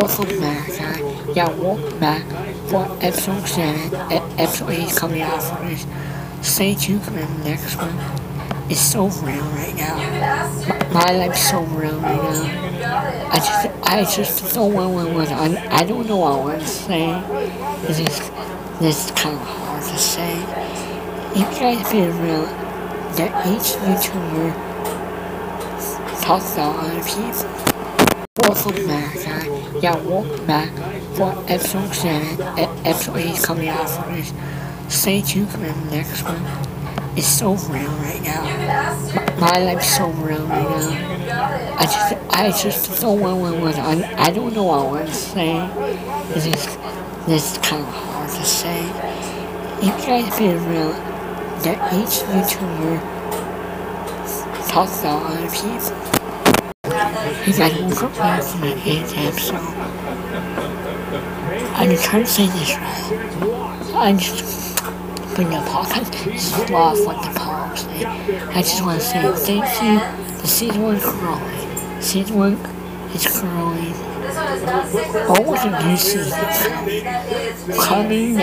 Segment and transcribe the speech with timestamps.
[0.00, 1.36] Welcome back, guys.
[1.36, 2.24] Yeah, welcome back
[2.70, 4.10] for episode 7.
[4.10, 5.86] E- episode 8 is coming out for this.
[6.40, 7.94] Stay tuned for the next one.
[8.70, 9.96] It's so real right now.
[10.90, 13.28] My, life's so real right now.
[13.30, 15.28] I just, I just don't want one word.
[15.28, 17.06] I, I don't know what I want to say.
[17.82, 18.30] This is,
[18.80, 20.34] this is kind of hard to say.
[21.38, 22.46] You guys be real
[23.16, 24.54] that each YouTuber
[26.22, 27.69] talks about other people.
[28.40, 29.16] Welcome back.
[29.82, 30.70] Yeah, welcome back
[31.16, 32.40] for episode 7.
[32.60, 34.32] E- episode 8 is coming out for this.
[34.88, 36.40] Stay tuned for the next one.
[37.18, 38.44] It's so real right now.
[39.40, 40.62] My, my life's so real right
[41.26, 41.76] now.
[41.76, 43.74] I just, I just don't want one word.
[43.74, 45.56] I, I don't know what I want to say.
[46.36, 46.44] Is,
[47.26, 48.86] this is kind of hard to say.
[49.82, 50.92] You guys be real
[51.64, 53.00] that each YouTuber
[54.68, 56.19] talks about other people.
[57.00, 59.56] Guys woke up late for the eighth episode.
[61.74, 63.94] I'm trying to say this right.
[63.94, 64.76] I just
[65.34, 66.10] bring the podcast.
[66.24, 68.50] This is a lot of fun to.
[68.50, 69.98] I just want to say thank you.
[70.42, 72.02] The season one growing.
[72.02, 72.52] Season one
[73.14, 73.94] is growing.
[75.26, 77.04] What was a new season coming?
[77.80, 78.36] Coming.